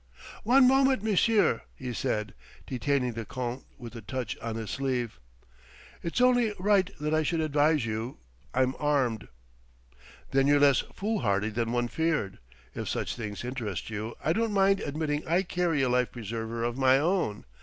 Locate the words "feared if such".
11.87-13.15